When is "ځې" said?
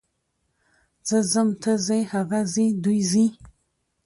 1.85-1.99